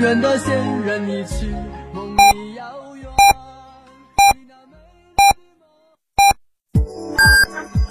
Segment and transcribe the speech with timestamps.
[0.00, 1.54] 远的仙人一去，
[1.92, 2.64] 梦里遥
[2.96, 3.06] 远。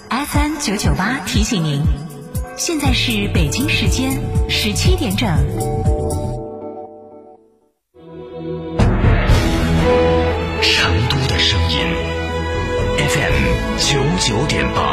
[0.10, 1.84] FM 九九八提醒您，
[2.58, 5.28] 现在是北京时间十七点整。
[10.62, 11.78] 成都的声音
[12.98, 13.34] ，FM
[13.78, 14.93] 九九点八，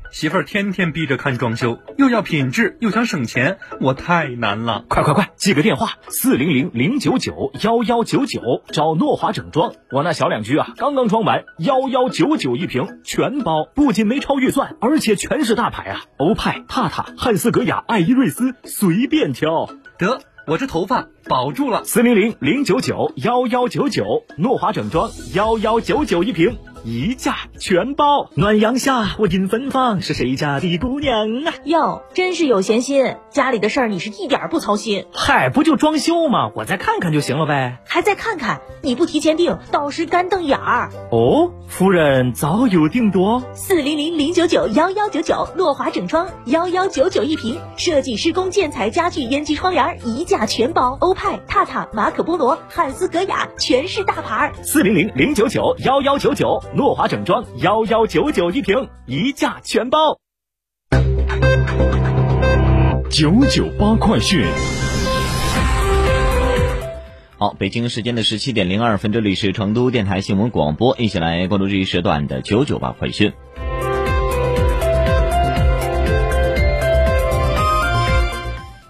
[0.11, 4.83] 媳妇儿天天逼着看装修，又要品质又想省钱，我太难了。
[4.89, 9.71] 快快快，记个电话：四零零零九九幺幺九九，找诺华整装。
[9.89, 19.69] 我那小两居啊，刚刚装完，幺幺九九一平，全包，不仅没超预算，而且全是大牌啊，欧派、帕塔、汉斯格雅、艾依瑞斯，随便挑。
[19.97, 21.85] 得，我这头发保住了。
[21.85, 26.57] 四零零零九九幺幺九九，诺华整装，幺幺九九一平。
[26.83, 31.53] 一价全包，暖阳下我迎芬芳，是谁家的姑娘啊？
[31.65, 35.05] 哟，真是有闲心，家里的事儿你是一点不操心。
[35.13, 36.51] 嗨，不就装修吗？
[36.55, 37.77] 我再看看就行了呗。
[37.85, 38.61] 还再看看？
[38.81, 40.89] 你不提前订，到时干瞪眼儿。
[41.11, 43.43] 哦，夫人早有定夺。
[43.53, 54.51] 四零零零九九幺幺九九，诺华整装，幺幺九九一平，设计施工建材家具烟机窗帘一价全包，欧派、踏踏、马可波罗、汉斯格雅全是大牌。
[54.63, 56.59] 四零零零九九幺幺九九。
[56.73, 60.19] 诺华整装幺幺九九一瓶，一价全包。
[63.09, 64.45] 九九八快讯。
[67.37, 73.33] 好，北京时间的十七点零二分，这里是成都电台新闻广播，一起来关注这一时段的九九八快讯。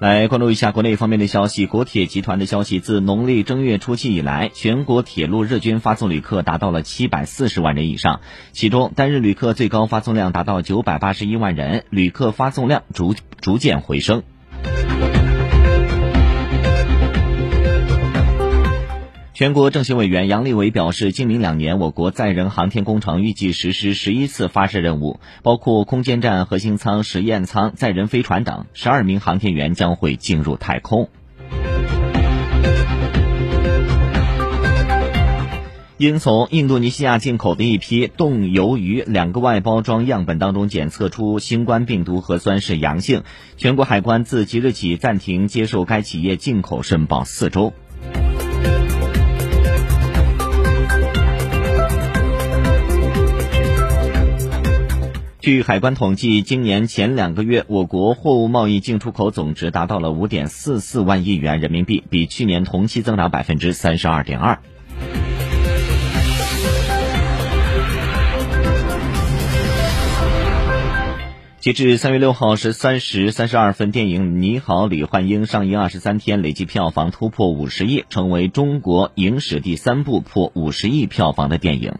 [0.01, 1.67] 来关注一下国内方面的消息。
[1.67, 14.23] 国铁集团的消息，自农历正月初七以来，全国铁路日均发送旅客达到了七百四十万人以上，其中单日旅客最高发送量达到九百八十一万人，旅客发送量逐逐渐回升。
[19.41, 31.09] 全国政协委员杨利伟表示，今明两年，我国载人航天工程预计实施十一次发射任务，包括空间站核心舱、实验舱、载人飞船等，十二名航天员将会进入太空。
[35.97, 43.23] 因从印度尼西亚进口的一批冻鱿鱼两个外包装样本当中检测出新冠病毒核酸是阳性，
[43.57, 47.73] 全国海关自即日起暂停接受该企业进口申报四周。
[55.41, 64.59] 据海关统计，今年前两个月，我国货物贸易进出口总值达到了五点四四万亿元人民币，比去年同期增长百分之三十二点二。
[71.59, 81.95] 截至三月六号十三时三十二分，电影《你好，李焕英》上映二十三天，累计票房突破五十亿，成为中国影史第三部破五十亿票房的电影。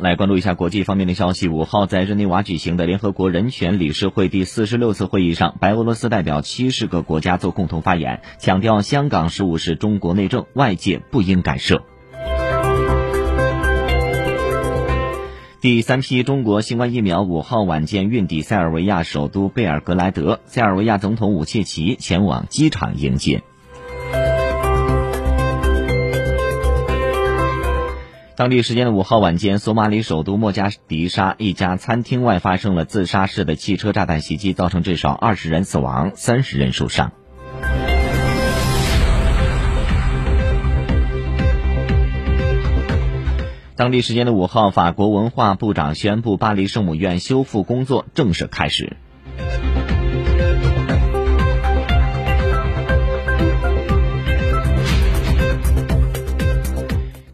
[0.00, 1.48] 来关注一下国际方面的消息。
[1.48, 11.82] 五号在日内瓦举行的联合国人权理事会第四十六次会议上，白俄罗斯代表七十个国家做共同发言，强调香港事务是中国内政，外界不应干涉。
[15.60, 23.42] 第三批中国新冠疫苗五号晚间运抵塞尔维亚首都贝尔格莱德，塞尔维亚总统武切奇前往机场迎接。
[28.40, 37.12] 当地时间的五号晚间，索马里首都莫加迪沙一家餐厅外发生了自杀式的汽车炸弹袭击，造成至少二十人死亡，三十人受伤。
[43.76, 48.96] 当地时间的五号，法国文化部长宣布，巴黎圣母院修复工作正式开始。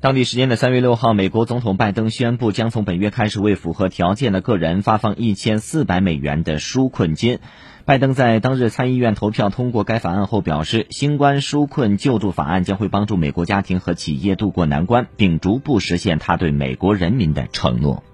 [0.07, 7.41] 当地时间的三月六号，美国总统拜登宣布将从本月开始为符合条件的个人发放一千四百美元的纾困金。
[7.85, 18.05] 拜登在当日参议院投票通过该法案后表示，新冠纾困救助法案将会帮助美国家庭和企业渡过难关，并逐步实现他对美国人民的承诺。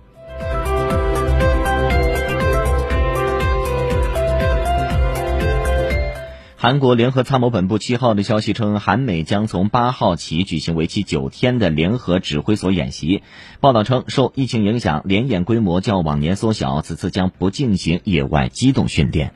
[6.62, 13.24] 韩国联合参谋本部七号的消息称，韩美将从八号起举行为期九天的联合指挥所演习。
[13.58, 19.34] 报道称，受疫情影响，联演规模较往年缩小，此次将不进行野外机动训练。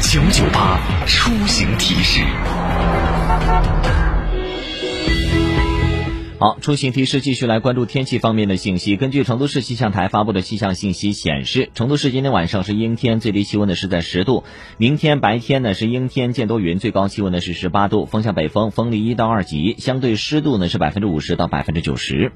[0.00, 2.22] 九九八出行提示。
[6.42, 8.96] 好，出行提示继续来关注天气方面的信息。
[8.96, 14.42] 根据成都市气象台发布的气象信息显示，成都市今天晚上是阴天，最低气温呢是在十度。
[14.76, 22.32] 明天白天呢是阴天见多云，最高气温呢是十八度，风向北风，风力一到二级，相对湿度呢是百分之五十到百分之九十。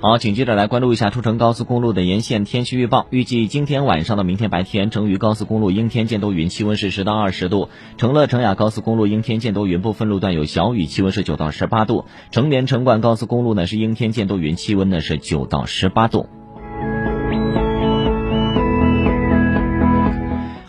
[0.00, 3.08] 好，紧接着来关注一下出城高速公路的沿线天气预报。
[3.10, 16.28] 预计今天晚上到明天白天，成渝高速公路阴天见多云，气温是十到二十度；成乐成雅高速公路阴天见多云，部分路段有小雨，气温是九到十八度；成绵成灌高速公路呢是阴天见多云，气温呢是九到十八度。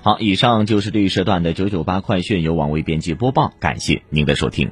[0.02, 4.72] 好，以上就是这一时段的九九八快讯，由网为编辑播报，感谢您的收听。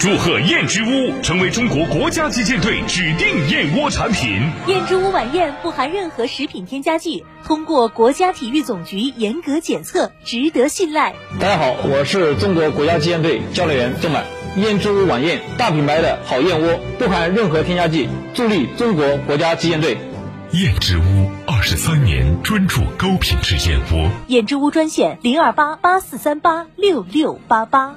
[0.00, 4.50] 祝贺燕之屋成为中国国家击剑队指定燕窝产品。
[4.66, 11.12] 燕之屋晚宴不含任何食品添加剂，通过国家体育总局严格检测，值得信赖。
[11.38, 14.24] 大家好，我是中国国家击剑队教练员郑满。
[14.56, 19.98] 燕之屋晚宴，大品牌的好燕窝，不含任何添加剂，助力中国国家击剑队。
[20.52, 24.10] 燕之屋二十三年专注高品质燕窝。
[24.28, 27.96] 燕之屋专线零二八八四三八六六八八。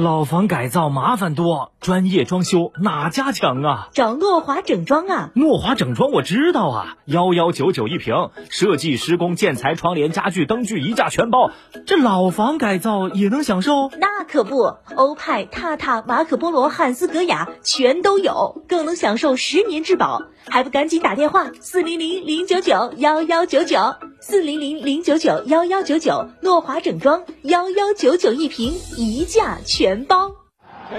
[0.00, 3.88] 老房改造麻烦多，专业装修哪家强啊？
[3.92, 5.30] 找诺华整装啊！
[5.34, 11.50] 诺华整装我知道啊，幺幺九九一平，设计、施工、建材、窗帘、家具、灯具一价全包。
[11.86, 13.90] 这老房改造也能享受？
[13.98, 20.22] 那可不，欧派、塔塔、马可波罗、汉斯格雅全都有，更能享受十年质保。
[20.48, 23.76] 还不赶紧打电话四零零零九九幺幺九九
[24.20, 30.32] 四零零零九九幺幺九九诺华整装幺幺九九一平一价全包。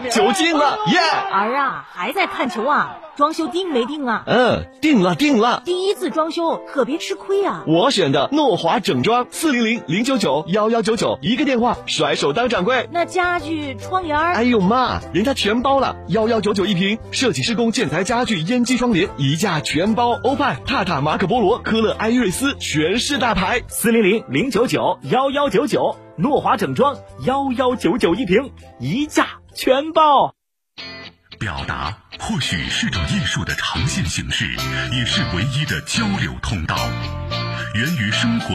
[0.09, 0.99] 酒精了，耶！
[1.33, 2.97] 儿啊，还在看球啊？
[3.17, 4.23] 装修定没定啊？
[4.25, 5.61] 嗯，定了定了。
[5.65, 7.65] 第一次装修可别吃亏啊！
[7.67, 12.87] 我选的诺华整装，四零零零九九幺幺九九，一个电话，甩手当掌柜。
[12.93, 14.33] 那家具、窗帘儿？
[14.33, 20.17] 哎呦妈，人家全包了，幺幺九九一平，设计、施工、建材、家具、烟机、窗帘，一架全包。
[20.23, 23.61] 欧派、塔塔、马可波罗、科勒、埃瑞斯，全是大牌。
[23.67, 29.25] 四零零零九九幺幺九九，诺华整装幺幺九九一瓶，一价
[29.55, 30.35] 全包。
[31.39, 34.45] 表达或许是种艺术的呈现形式，
[34.95, 36.75] 也是唯一的交流通道，
[37.73, 38.49] 源于生活。